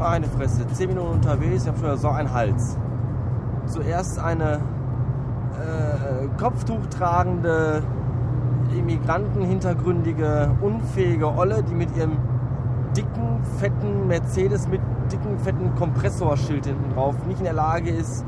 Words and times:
meine 0.00 0.26
Fresse, 0.26 0.66
10 0.66 0.88
Minuten 0.88 1.10
unterwegs, 1.10 1.64
ich 1.64 1.68
habe 1.68 1.78
schon 1.78 1.98
so 1.98 2.08
einen 2.08 2.32
Hals. 2.32 2.76
Zuerst 3.66 4.18
eine 4.18 4.54
äh, 4.54 6.26
Kopftuch 6.38 6.86
tragende, 6.86 7.82
immigrantenhintergründige, 8.76 10.52
unfähige 10.62 11.36
Olle, 11.36 11.62
die 11.62 11.74
mit 11.74 11.94
ihrem 11.96 12.16
dicken, 12.96 13.40
fetten 13.58 14.06
Mercedes 14.08 14.66
mit 14.68 14.80
dicken, 15.12 15.38
fetten 15.38 15.74
Kompressorschild 15.74 16.64
hinten 16.64 16.94
drauf 16.94 17.14
nicht 17.26 17.38
in 17.38 17.44
der 17.44 17.52
Lage 17.52 17.90
ist, 17.90 18.24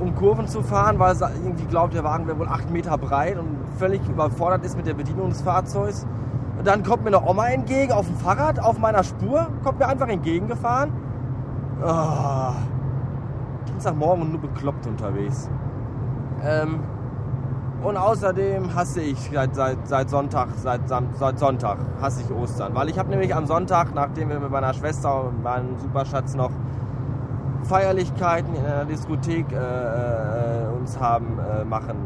um 0.00 0.14
Kurven 0.14 0.48
zu 0.48 0.62
fahren, 0.62 0.98
weil 0.98 1.14
sie 1.14 1.26
irgendwie 1.44 1.66
glaubt, 1.66 1.92
der 1.92 2.02
Wagen 2.02 2.26
wäre 2.26 2.38
wohl 2.38 2.48
8 2.48 2.70
Meter 2.70 2.96
breit 2.96 3.38
und 3.38 3.58
völlig 3.78 4.00
überfordert 4.08 4.64
ist 4.64 4.74
mit 4.74 4.86
der 4.86 4.94
Bedienung 4.94 5.28
des 5.28 5.42
Fahrzeugs. 5.42 6.06
Und 6.58 6.66
dann 6.66 6.82
kommt 6.82 7.04
mir 7.04 7.16
eine 7.16 7.28
Oma 7.28 7.48
entgegen 7.48 7.92
auf 7.92 8.06
dem 8.06 8.16
Fahrrad, 8.16 8.60
auf 8.60 8.78
meiner 8.78 9.02
Spur, 9.02 9.48
kommt 9.62 9.78
mir 9.78 9.88
einfach 9.88 10.08
entgegengefahren. 10.08 10.92
Oh. 11.82 12.54
Dienstagmorgen 13.68 14.30
nur 14.30 14.40
bekloppt 14.40 14.86
unterwegs. 14.86 15.50
Ähm, 16.42 16.80
und 17.82 17.96
außerdem 17.96 18.74
hasse 18.74 19.02
ich 19.02 19.30
seit, 19.30 19.54
seit, 19.54 19.86
seit 19.86 20.08
Sonntag, 20.08 20.48
seit, 20.56 20.80
seit 20.88 21.38
Sonntag 21.38 21.78
hasse 22.00 22.22
ich 22.22 22.30
Ostern. 22.34 22.74
Weil 22.74 22.88
ich 22.88 22.98
habe 22.98 23.10
nämlich 23.10 23.34
am 23.34 23.46
Sonntag, 23.46 23.94
nachdem 23.94 24.30
wir 24.30 24.40
mit 24.40 24.50
meiner 24.50 24.72
Schwester 24.72 25.24
und 25.24 25.42
meinem 25.42 25.78
Superschatz 25.78 26.34
noch 26.34 26.50
Feierlichkeiten 27.64 28.54
in 28.54 28.64
einer 28.64 28.84
Diskothek 28.84 29.46
äh, 29.52 29.56
äh, 29.56 30.66
uns 30.78 30.98
haben 31.00 31.38
äh, 31.38 31.64
machen, 31.64 31.96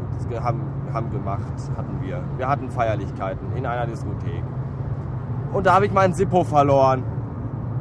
haben, 0.41 0.61
haben 0.93 1.11
gemacht, 1.11 1.41
hatten 1.77 2.01
wir. 2.01 2.23
Wir 2.37 2.47
hatten 2.47 2.69
Feierlichkeiten 2.69 3.55
in 3.55 3.65
einer 3.65 3.85
Diskothek. 3.85 4.43
Und 5.51 5.65
da 5.65 5.73
habe 5.73 5.85
ich 5.85 5.91
meinen 5.91 6.13
Sippo 6.13 6.43
verloren. 6.43 7.03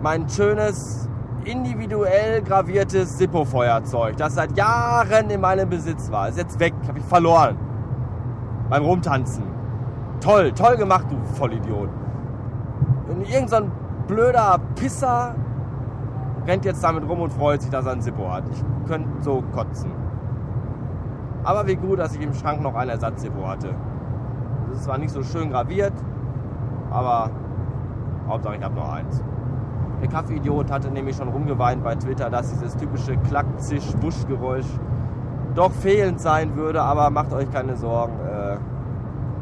Mein 0.03 0.29
schönes, 0.29 1.09
individuell 1.45 2.43
graviertes 2.43 3.19
Sippo-Feuerzeug, 3.19 4.17
das 4.17 4.35
seit 4.35 4.57
Jahren 4.57 5.31
in 5.31 5.41
meinem 5.41 5.69
Besitz 5.69 6.11
war. 6.11 6.29
Ist 6.29 6.39
jetzt 6.39 6.59
weg, 6.61 6.75
habe 6.87 6.99
ich 6.99 7.05
verloren. 7.05 7.57
Beim 8.69 8.85
Rumtanzen. 8.85 9.45
Toll, 10.21 10.53
toll 10.53 10.77
gemacht, 10.77 11.07
du 11.11 11.17
Vollidiot. 11.37 11.89
Und 13.09 13.29
irgend 13.31 13.51
so 13.51 13.57
ein 13.57 13.71
blöder 14.07 14.59
Pisser 14.75 15.35
rennt 16.49 16.65
jetzt 16.65 16.83
damit 16.83 17.07
rum 17.07 17.21
und 17.21 17.33
freut 17.33 17.61
sich, 17.61 17.71
dass 17.71 17.85
er 17.85 17.93
ein 17.93 18.01
Sippo 18.01 18.33
hat. 18.33 18.45
Ich 18.51 18.65
könnte 18.89 19.09
so 19.21 19.45
kotzen. 19.53 19.93
Aber 21.45 21.67
wie 21.67 21.77
gut, 21.77 21.99
dass 21.99 22.17
ich 22.17 22.23
im 22.23 22.35
Schrank 22.35 22.63
noch 22.63 22.75
einen 22.75 22.91
Ersatz-Sippo 22.91 23.47
hatte. 23.47 23.75
Das 24.69 24.79
ist 24.79 24.85
zwar 24.85 24.99
nicht 24.99 25.11
so 25.11 25.23
schön 25.23 25.51
graviert, 25.51 25.93
aber 26.91 27.31
Hauptsache 28.27 28.57
ich 28.57 28.63
habe 28.63 28.75
noch 28.75 28.93
eins. 28.93 29.23
Der 30.01 30.09
Kaffeeidiot 30.09 30.71
hatte 30.71 30.91
nämlich 30.91 31.17
schon 31.17 31.29
rumgeweint 31.29 31.83
bei 31.85 31.95
Twitter, 31.97 32.31
dass 32.31 32.51
dieses 32.51 32.77
typische 32.77 33.17
Klack-Zisch-Wusch-Geräusch 33.17 34.67
doch 35.55 35.73
fehlend 35.73 36.21
sein 36.21 36.57
würde, 36.57 36.83
aber 36.83 37.11
macht 37.11 37.33
euch 37.33 37.51
keine 37.51 37.77
Sorgen. 37.77 38.15
Äh, 38.21 38.57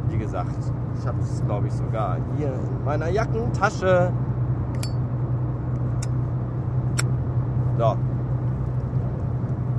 wie 0.09 0.19
gesagt, 0.19 0.57
ich 0.99 1.07
habe 1.07 1.19
es 1.21 1.45
glaube 1.45 1.67
ich 1.67 1.73
sogar 1.73 2.17
hier 2.37 2.49
in 2.49 2.85
meiner 2.85 3.09
Jackentasche. 3.09 4.13
So. 7.79 7.97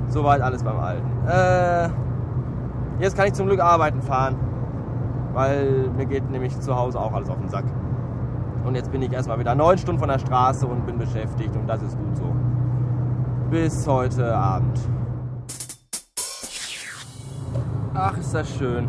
Soweit 0.08 0.40
alles 0.40 0.62
beim 0.62 0.78
Alten. 0.78 1.06
Äh, 1.28 1.88
jetzt 3.00 3.16
kann 3.16 3.26
ich 3.26 3.34
zum 3.34 3.46
Glück 3.46 3.60
arbeiten 3.60 4.00
fahren, 4.00 4.36
weil 5.34 5.90
mir 5.96 6.06
geht 6.06 6.30
nämlich 6.30 6.58
zu 6.60 6.74
Hause 6.74 6.98
auch 6.98 7.12
alles 7.12 7.28
auf 7.28 7.38
den 7.38 7.48
Sack. 7.48 7.64
Und 8.64 8.74
jetzt 8.74 8.90
bin 8.90 9.02
ich 9.02 9.12
erstmal 9.12 9.38
wieder 9.38 9.54
neun 9.54 9.78
Stunden 9.78 9.98
von 9.98 10.08
der 10.08 10.18
Straße 10.18 10.66
und 10.66 10.86
bin 10.86 10.98
beschäftigt 10.98 11.54
und 11.56 11.66
das 11.66 11.82
ist 11.82 11.96
gut 11.96 12.16
so. 12.16 12.34
Bis 13.50 13.86
heute 13.86 14.34
Abend. 14.36 14.78
Ach, 17.94 18.16
ist 18.16 18.34
das 18.34 18.48
schön. 18.56 18.88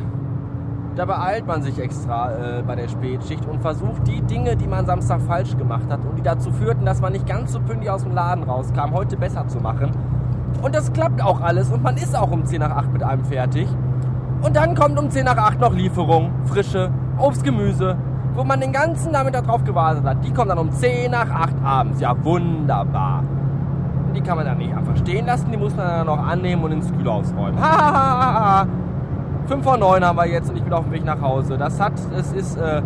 Da 1.00 1.06
beeilt 1.06 1.48
man 1.48 1.62
sich 1.62 1.80
extra 1.80 2.34
äh, 2.34 2.62
bei 2.62 2.76
der 2.76 2.90
Spätschicht 2.90 3.46
und 3.46 3.62
versucht 3.62 4.06
die 4.06 4.22
Dinge, 4.22 4.58
die 4.58 4.68
man 4.68 4.86
Samstag 4.86 5.22
falsch 5.22 5.56
gemacht 5.56 5.86
hat 5.90 6.02
und 6.04 6.18
die 6.18 6.22
dazu 6.22 6.52
führten, 6.52 6.84
dass 6.84 7.00
man 7.00 7.14
nicht 7.14 7.26
ganz 7.26 7.54
so 7.54 7.62
pünktlich 7.62 7.90
aus 7.90 8.04
dem 8.04 8.14
Laden 8.14 8.44
rauskam, 8.44 8.92
heute 8.92 9.16
besser 9.16 9.48
zu 9.48 9.62
machen. 9.62 9.92
Und 10.62 10.76
das 10.76 10.92
klappt 10.92 11.22
auch 11.22 11.40
alles 11.40 11.70
und 11.70 11.84
man 11.84 11.96
ist 11.96 12.18
auch 12.18 12.30
um 12.32 12.44
10 12.44 12.60
nach 12.60 12.72
8 12.72 12.92
mit 12.92 13.02
einem 13.02 13.24
fertig. 13.24 13.70
Und 14.42 14.58
dann 14.58 14.76
kommt 14.76 15.00
um 15.00 15.10
10 15.10 15.24
nach 15.24 15.38
8 15.38 15.62
noch 15.62 15.74
Lieferung, 15.74 16.32
frische, 16.48 16.92
Obst, 17.18 17.46
Gemüse, 17.46 17.96
wo 18.34 18.44
man 18.44 18.60
den 18.60 18.74
ganzen 18.74 19.14
Nachmittag 19.14 19.48
drauf 19.48 19.64
gewartet 19.64 20.04
hat. 20.04 20.18
Die 20.26 20.34
kommt 20.34 20.52
dann 20.52 20.60
um 20.60 20.70
10 20.70 21.12
nach 21.12 21.30
8 21.30 21.64
abends. 21.64 22.02
Ja, 22.02 22.14
wunderbar. 22.26 23.24
Und 24.06 24.18
die 24.18 24.22
kann 24.22 24.36
man 24.36 24.46
dann 24.46 24.58
nicht 24.58 24.76
einfach 24.76 24.98
stehen 24.98 25.28
lassen, 25.28 25.50
die 25.50 25.58
muss 25.58 25.74
man 25.78 25.88
dann 25.88 26.08
noch 26.08 26.28
annehmen 26.28 26.62
und 26.62 26.74
ins 26.74 26.92
Kühlhaus 26.92 27.34
räumen. 27.38 27.58
Hahaha. 27.58 28.68
5 29.50 29.64
vor 29.64 29.78
9 29.78 30.06
haben 30.06 30.16
wir 30.16 30.28
jetzt 30.28 30.52
und 30.52 30.58
ich 30.58 30.64
bin 30.64 30.72
auf 30.74 30.84
dem 30.84 30.94
Weg 30.94 31.04
nach 31.04 31.22
Hause. 31.22 31.58
Das 31.58 31.80
hat, 31.80 31.94
es 32.16 32.32
ist, 32.34 32.56
äh, 32.56 32.84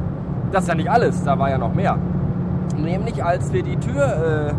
das 0.53 0.63
ist 0.63 0.69
ja 0.69 0.75
nicht 0.75 0.89
alles, 0.89 1.21
da 1.21 1.37
war 1.37 1.49
ja 1.49 1.57
noch 1.57 1.73
mehr. 1.73 1.97
Nämlich 2.77 3.21
als 3.21 3.51
wir 3.51 3.63
die 3.63 3.75
Tür, 3.75 4.47
äh, 4.49 4.53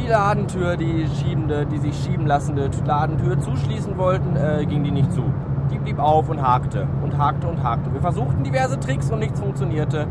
die 0.00 0.06
Ladentür, 0.06 0.76
die 0.76 1.08
schiebende, 1.08 1.66
die 1.66 1.78
sich 1.78 1.96
schieben 1.96 2.28
lassende 2.28 2.70
Ladentür 2.86 3.40
zuschließen 3.40 3.98
wollten, 3.98 4.36
äh, 4.36 4.64
ging 4.66 4.84
die 4.84 4.92
nicht 4.92 5.12
zu. 5.12 5.24
Die 5.72 5.78
blieb 5.78 5.98
auf 5.98 6.28
und 6.28 6.40
hakte 6.40 6.86
und 7.02 7.18
hakte 7.18 7.48
und 7.48 7.64
hakte. 7.64 7.92
Wir 7.92 8.00
versuchten 8.00 8.44
diverse 8.44 8.78
Tricks 8.78 9.10
und 9.10 9.18
nichts 9.18 9.40
funktionierte. 9.40 10.06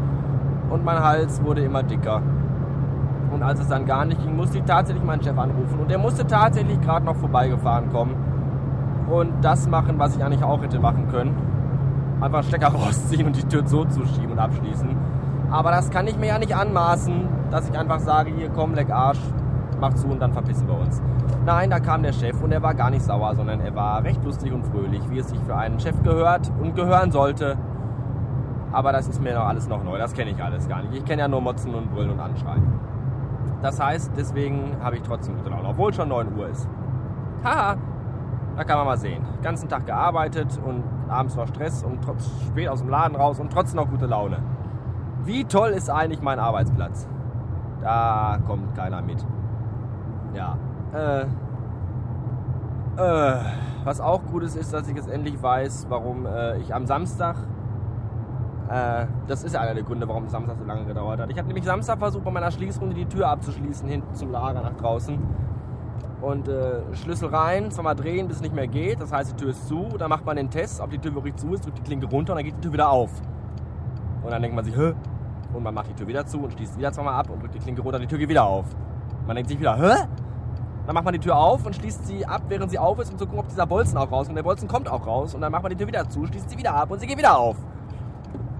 Und 0.69 0.83
mein 0.83 1.01
Hals 1.01 1.41
wurde 1.45 1.63
immer 1.63 1.83
dicker. 1.83 2.21
Und 3.31 3.41
als 3.41 3.61
es 3.61 3.69
dann 3.69 3.85
gar 3.85 4.03
nicht 4.03 4.21
ging, 4.21 4.35
musste 4.35 4.57
ich 4.57 4.65
tatsächlich 4.65 5.05
meinen 5.05 5.23
Chef 5.23 5.37
anrufen. 5.37 5.79
Und 5.79 5.89
der 5.89 5.97
musste 5.97 6.27
tatsächlich 6.27 6.81
gerade 6.81 7.05
noch 7.05 7.15
vorbeigefahren 7.15 7.89
kommen 7.89 8.32
und 9.13 9.45
das 9.45 9.67
machen, 9.67 9.99
was 9.99 10.15
ich 10.15 10.23
eigentlich 10.23 10.43
auch 10.43 10.61
hätte 10.61 10.79
machen 10.79 11.07
können. 11.09 11.35
Einfach 12.19 12.43
Stecker 12.43 12.67
rausziehen 12.73 13.27
und 13.27 13.35
die 13.35 13.47
Tür 13.47 13.65
so 13.65 13.85
zuschieben 13.85 14.31
und 14.31 14.39
abschließen. 14.39 14.89
Aber 15.51 15.69
das 15.69 15.91
kann 15.91 16.07
ich 16.07 16.17
mir 16.17 16.27
ja 16.27 16.39
nicht 16.39 16.55
anmaßen, 16.55 17.27
dass 17.51 17.69
ich 17.69 17.77
einfach 17.77 17.99
sage, 17.99 18.31
hier 18.35 18.49
komm, 18.49 18.73
leck 18.73 18.89
Arsch, 18.89 19.19
mach 19.79 19.93
zu 19.93 20.07
und 20.07 20.19
dann 20.19 20.33
verpissen 20.33 20.67
wir 20.67 20.79
uns. 20.79 21.01
Nein, 21.45 21.69
da 21.69 21.79
kam 21.79 22.01
der 22.01 22.13
Chef 22.13 22.41
und 22.41 22.51
er 22.51 22.63
war 22.63 22.73
gar 22.73 22.89
nicht 22.89 23.03
sauer, 23.03 23.35
sondern 23.35 23.59
er 23.59 23.75
war 23.75 24.03
recht 24.03 24.23
lustig 24.23 24.51
und 24.51 24.65
fröhlich, 24.65 25.01
wie 25.11 25.19
es 25.19 25.29
sich 25.29 25.39
für 25.41 25.55
einen 25.55 25.79
Chef 25.79 26.01
gehört 26.01 26.51
und 26.59 26.75
gehören 26.75 27.11
sollte. 27.11 27.57
Aber 28.71 28.91
das 28.91 29.07
ist 29.07 29.21
mir 29.21 29.35
noch 29.35 29.45
alles 29.45 29.67
noch 29.67 29.83
neu, 29.83 29.99
das 29.99 30.13
kenne 30.13 30.31
ich 30.31 30.43
alles 30.43 30.67
gar 30.67 30.81
nicht. 30.81 30.95
Ich 30.95 31.05
kenne 31.05 31.21
ja 31.21 31.27
nur 31.27 31.41
Motzen 31.41 31.75
und 31.75 31.91
Brüllen 31.91 32.09
und 32.09 32.19
Anschreien. 32.19 32.63
Das 33.61 33.79
heißt, 33.79 34.13
deswegen 34.17 34.77
habe 34.81 34.95
ich 34.95 35.03
trotzdem 35.03 35.37
gute 35.37 35.51
Laune, 35.51 35.67
obwohl 35.67 35.93
schon 35.93 36.09
9 36.09 36.35
Uhr 36.35 36.47
ist. 36.47 36.67
Haha, 37.43 37.75
da 38.55 38.63
kann 38.63 38.77
man 38.77 38.85
mal 38.85 38.97
sehen. 38.97 39.23
Den 39.37 39.43
ganzen 39.43 39.69
Tag 39.69 39.85
gearbeitet 39.85 40.59
und 40.63 40.83
abends 41.09 41.35
noch 41.35 41.47
Stress 41.47 41.83
und 41.83 42.03
trotz, 42.03 42.29
spät 42.47 42.69
aus 42.69 42.79
dem 42.79 42.89
Laden 42.89 43.15
raus 43.15 43.39
und 43.39 43.51
trotzdem 43.51 43.77
noch 43.77 43.89
gute 43.89 44.05
Laune. 44.05 44.39
Wie 45.25 45.45
toll 45.45 45.69
ist 45.69 45.89
eigentlich 45.89 46.21
mein 46.21 46.39
Arbeitsplatz? 46.39 47.07
Da 47.81 48.37
kommt 48.45 48.75
keiner 48.75 49.01
mit. 49.01 49.25
Ja. 50.33 50.57
Äh, 50.93 51.25
äh, 52.97 53.39
was 53.83 53.99
auch 53.99 54.23
gut 54.25 54.43
ist, 54.43 54.55
ist, 54.55 54.73
dass 54.73 54.87
ich 54.87 54.95
jetzt 54.95 55.09
endlich 55.09 55.41
weiß, 55.41 55.87
warum 55.89 56.25
äh, 56.25 56.57
ich 56.59 56.73
am 56.73 56.85
Samstag. 56.85 57.35
Äh, 58.69 59.07
das 59.27 59.43
ist 59.43 59.53
ja 59.53 59.61
einer 59.61 59.73
der 59.73 59.83
Gründe, 59.83 60.07
warum 60.07 60.27
Samstag 60.29 60.57
so 60.57 60.65
lange 60.65 60.85
gedauert 60.85 61.19
hat. 61.19 61.29
Ich 61.29 61.37
habe 61.37 61.47
nämlich 61.47 61.65
Samstag 61.65 61.99
versucht, 61.99 62.23
bei 62.23 62.31
meiner 62.31 62.51
Schließrunde 62.51 62.95
die 62.95 63.05
Tür 63.05 63.29
abzuschließen, 63.29 63.87
hinten 63.87 64.13
zum 64.13 64.31
Lager 64.31 64.61
nach 64.61 64.75
draußen 64.75 65.17
und 66.23 66.47
äh, 66.47 66.81
Schlüssel 66.95 67.27
rein, 67.27 67.69
zweimal 67.69 67.95
drehen, 67.95 68.27
bis 68.27 68.37
es 68.37 68.41
nicht 68.41 68.55
mehr 68.55 68.67
geht. 68.67 69.01
Das 69.01 69.11
heißt, 69.11 69.31
die 69.31 69.35
Tür 69.35 69.49
ist 69.49 69.67
zu. 69.67 69.89
Dann 69.99 70.09
macht 70.09 70.25
man 70.25 70.37
den 70.37 70.49
Test, 70.49 70.79
ob 70.79 70.89
die 70.89 70.97
Tür 70.97 71.13
wirklich 71.13 71.35
zu 71.35 71.53
ist, 71.53 71.65
drückt 71.65 71.77
die 71.77 71.81
Klinke 71.81 72.07
runter 72.07 72.33
und 72.33 72.37
dann 72.37 72.45
geht 72.45 72.55
die 72.55 72.61
Tür 72.61 72.73
wieder 72.73 72.89
auf. 72.89 73.11
Und 74.23 74.31
dann 74.31 74.41
denkt 74.41 74.55
man 74.55 74.63
sich, 74.63 74.75
hä? 74.75 74.93
Und 75.53 75.63
man 75.63 75.73
macht 75.73 75.89
die 75.89 75.93
Tür 75.93 76.07
wieder 76.07 76.25
zu 76.25 76.39
und 76.39 76.53
schließt 76.53 76.77
wieder 76.77 76.93
zweimal 76.93 77.15
ab 77.15 77.29
und 77.29 77.41
drückt 77.41 77.55
die 77.55 77.59
Klinke 77.59 77.81
runter 77.81 77.97
und 77.97 78.03
die 78.03 78.07
Tür 78.07 78.17
geht 78.17 78.29
wieder 78.29 78.45
auf. 78.45 78.65
Man 79.27 79.35
denkt 79.35 79.49
sich 79.49 79.59
wieder, 79.59 79.77
hä? 79.77 80.07
Dann 80.85 80.95
macht 80.95 81.03
man 81.03 81.13
die 81.13 81.19
Tür 81.19 81.35
auf 81.35 81.65
und 81.65 81.75
schließt 81.75 82.07
sie 82.07 82.25
ab, 82.25 82.43
während 82.47 82.71
sie 82.71 82.79
auf 82.79 82.99
ist, 82.99 83.11
um 83.11 83.17
zu 83.17 83.25
gucken, 83.25 83.39
ob 83.39 83.49
dieser 83.49 83.65
Bolzen 83.65 83.97
auch 83.97 84.09
rauskommt. 84.09 84.37
Der 84.37 84.43
Bolzen 84.43 84.67
kommt 84.67 84.89
auch 84.89 85.05
raus 85.05 85.35
und 85.35 85.41
dann 85.41 85.51
macht 85.51 85.63
man 85.63 85.71
die 85.71 85.77
Tür 85.77 85.87
wieder 85.87 86.07
zu, 86.07 86.25
schließt 86.25 86.49
sie 86.49 86.57
wieder 86.57 86.73
ab 86.73 86.89
und 86.89 86.99
sie 86.99 87.07
geht 87.07 87.17
wieder 87.17 87.37
auf. 87.37 87.57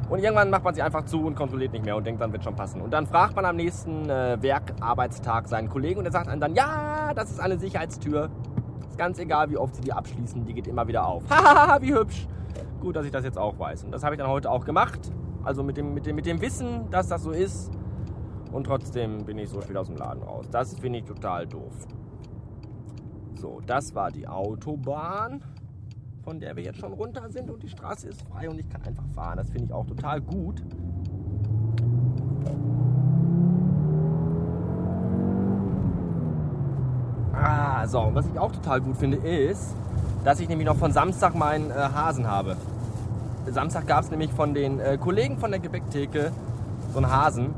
Und 0.10 0.20
irgendwann 0.20 0.50
macht 0.50 0.64
man 0.64 0.76
sie 0.76 0.82
einfach 0.82 1.06
zu 1.06 1.26
und 1.26 1.36
kontrolliert 1.36 1.72
nicht 1.72 1.86
mehr 1.86 1.96
und 1.96 2.06
denkt, 2.06 2.22
dann 2.22 2.32
wird 2.32 2.44
schon 2.44 2.56
passen. 2.56 2.82
Und 2.82 2.92
dann 2.92 3.08
fragt 3.08 3.36
man 3.36 3.46
am 3.46 3.56
nächsten 3.56 4.10
äh, 4.10 4.38
Werkarbeitstag 4.42 5.48
seinen 5.48 5.70
Kollegen 5.70 6.00
und 6.00 6.04
der 6.04 6.12
sagt 6.12 6.28
einem 6.28 6.42
dann, 6.42 6.56
ja, 6.56 7.14
das 7.14 7.32
ist 7.32 7.40
eine 7.40 7.58
Sicherheitstür. 7.58 8.30
Ist 8.90 8.98
ganz 8.98 9.18
egal, 9.18 9.50
wie 9.50 9.58
oft 9.58 9.76
sie 9.76 9.82
die 9.82 9.94
abschließen, 9.94 10.46
die 10.46 10.54
geht 10.54 10.68
immer 10.68 10.88
wieder 10.88 11.08
auf. 11.08 11.24
Hahaha, 11.30 11.82
wie 11.82 11.94
hübsch. 11.94 12.28
Gut, 12.80 12.96
dass 12.96 13.06
ich 13.06 13.12
das 13.12 13.24
jetzt 13.24 13.38
auch 13.38 13.58
weiß. 13.58 13.86
Und 13.86 13.92
das 13.92 14.04
habe 14.04 14.16
ich 14.16 14.20
dann 14.20 14.30
heute 14.30 14.52
auch 14.52 14.66
gemacht. 14.66 15.00
Also 15.44 15.64
mit 15.64 15.78
dem, 15.78 15.94
mit, 15.94 16.06
dem, 16.06 16.16
mit 16.16 16.26
dem 16.26 16.42
Wissen, 16.42 16.90
dass 16.92 17.08
das 17.08 17.24
so 17.24 17.32
ist. 17.32 17.72
Und 18.52 18.66
trotzdem 18.66 19.26
bin 19.26 19.38
ich 19.40 19.50
so 19.50 19.62
spät 19.62 19.76
aus 19.76 19.88
dem 19.88 19.98
Laden 19.98 20.22
raus. 20.22 20.46
Das 20.52 20.78
finde 20.78 21.00
ich 21.00 21.06
total 21.06 21.48
doof. 21.48 21.74
So, 23.36 23.62
das 23.66 23.96
war 23.96 24.12
die 24.12 24.28
Autobahn 24.28 25.42
von 26.24 26.40
der 26.40 26.56
wir 26.56 26.64
jetzt 26.64 26.80
schon 26.80 26.94
runter 26.94 27.30
sind 27.30 27.50
und 27.50 27.62
die 27.62 27.70
Straße 27.70 28.08
ist 28.08 28.22
frei 28.24 28.50
und 28.50 28.60
ich 28.60 28.70
kann 28.70 28.82
einfach 28.84 29.06
fahren. 29.14 29.38
Das 29.38 29.50
finde 29.50 29.66
ich 29.66 29.74
auch 29.74 29.86
total 29.86 30.22
gut. 30.22 30.64
Ja, 37.34 37.84
so, 37.88 38.10
was 38.14 38.26
ich 38.28 38.40
auch 38.40 38.52
total 38.52 38.80
gut 38.80 38.96
finde, 38.96 39.18
ist, 39.18 39.76
dass 40.24 40.40
ich 40.40 40.48
nämlich 40.48 40.66
noch 40.66 40.78
von 40.78 40.94
Samstag 40.94 41.36
meinen 41.36 41.72
äh, 41.72 41.74
Hasen 41.74 42.28
habe. 42.28 42.56
Samstag 43.48 43.88
gab 43.88 44.04
es 44.04 44.12
nämlich 44.12 44.32
von 44.32 44.54
den 44.54 44.80
äh, 44.80 44.98
Kollegen 44.98 45.38
von 45.38 45.52
der 45.52 45.60
Gebäcktheke 45.60 46.32
so 46.94 47.00
einen 47.00 47.12
Hasen. 47.12 47.54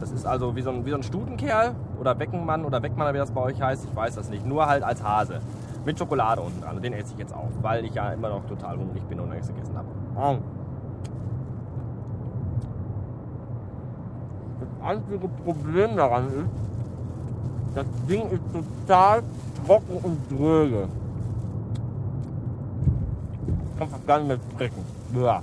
Das 0.00 0.10
ist 0.10 0.26
also 0.26 0.54
wie 0.56 0.62
so 0.62 0.70
ein, 0.70 0.84
wie 0.84 0.90
so 0.90 0.96
ein 0.96 1.02
Stutenkerl 1.02 1.74
oder 1.98 2.14
Beckenmann 2.14 2.64
oder 2.64 2.82
Weckmann, 2.82 3.14
wie 3.14 3.18
das 3.18 3.30
bei 3.30 3.40
euch 3.40 3.62
heißt. 3.62 3.86
Ich 3.88 3.96
weiß 3.96 4.16
das 4.16 4.28
nicht. 4.28 4.44
Nur 4.44 4.66
halt 4.66 4.82
als 4.82 5.02
Hase. 5.02 5.40
Mit 5.84 5.98
Schokolade 5.98 6.40
unten 6.40 6.60
dran. 6.60 6.80
Den 6.80 6.92
esse 6.92 7.12
ich 7.12 7.18
jetzt 7.18 7.34
auch, 7.34 7.48
weil 7.60 7.84
ich 7.84 7.94
ja 7.94 8.12
immer 8.12 8.28
noch 8.28 8.46
total 8.46 8.78
hungrig 8.78 9.02
bin 9.04 9.18
und 9.18 9.30
nichts 9.30 9.48
gegessen 9.48 9.76
habe. 9.76 9.88
Das 14.60 14.88
einzige 14.88 15.28
Problem 15.28 15.96
daran 15.96 16.26
ist, 16.28 16.50
das 17.74 17.86
Ding 18.08 18.28
ist 18.30 18.42
total 18.52 19.22
trocken 19.66 19.96
und 20.02 20.18
dröge. 20.30 20.88
Ich 23.72 23.78
kann 23.78 23.88
fast 23.88 24.06
gar 24.06 24.18
nicht 24.18 24.28
mehr 24.28 24.38
sprechen. 24.52 24.84
Ja. 25.14 25.42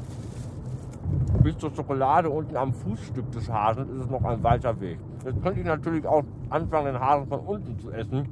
Bis 1.43 1.57
zur 1.57 1.71
Schokolade 1.71 2.29
unten 2.29 2.55
am 2.55 2.73
Fußstück 2.73 3.31
des 3.31 3.49
Hasens 3.49 3.89
ist 3.89 4.01
es 4.03 4.09
noch 4.09 4.23
ein 4.23 4.43
weiter 4.43 4.79
Weg. 4.79 4.99
Jetzt 5.25 5.41
könnte 5.41 5.59
ich 5.59 5.65
natürlich 5.65 6.05
auch 6.05 6.23
anfangen, 6.49 6.93
den 6.93 6.99
Hasen 6.99 7.27
von 7.27 7.39
unten 7.39 7.79
zu 7.79 7.91
essen. 7.91 8.27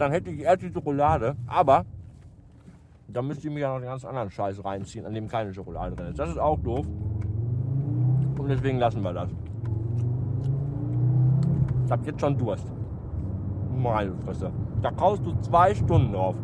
Dann 0.00 0.12
hätte 0.12 0.30
ich 0.30 0.40
erst 0.40 0.62
die 0.62 0.72
Schokolade, 0.72 1.36
aber 1.46 1.84
dann 3.06 3.26
müsste 3.26 3.48
ich 3.48 3.52
mir 3.52 3.60
ja 3.60 3.74
noch 3.74 3.80
den 3.80 3.88
ganz 3.90 4.02
anderen 4.02 4.30
Scheiß 4.30 4.64
reinziehen, 4.64 5.04
an 5.04 5.12
dem 5.12 5.28
keine 5.28 5.52
Schokolade 5.52 5.94
drin 5.94 6.06
ist. 6.06 6.18
Das 6.18 6.30
ist 6.30 6.38
auch 6.38 6.58
doof. 6.58 6.86
Und 8.38 8.48
deswegen 8.48 8.78
lassen 8.78 9.02
wir 9.02 9.12
das. 9.12 9.28
Ich 11.84 11.92
habe 11.92 12.06
jetzt 12.06 12.18
schon 12.18 12.38
Durst. 12.38 12.72
Meine 13.76 14.14
Fresse. 14.24 14.50
Da 14.80 14.90
kaust 14.90 15.22
du 15.26 15.34
zwei 15.42 15.74
Stunden 15.74 16.14
auf. 16.14 16.34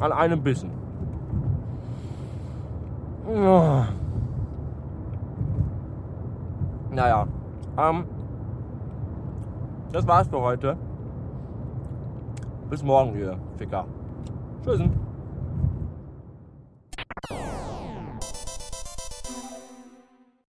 An 0.00 0.10
einem 0.10 0.42
Bissen. 0.42 0.72
Naja. 6.90 7.28
Ähm, 7.78 8.06
das 9.92 10.04
war's 10.04 10.26
für 10.26 10.40
heute. 10.40 10.76
Bis 12.72 12.82
morgen, 12.82 13.14
ihr 13.18 13.36
Ficker. 13.58 13.86
Tschüss. 14.64 14.80